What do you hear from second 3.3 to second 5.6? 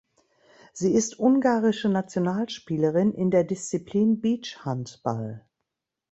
Disziplin Beachhandball.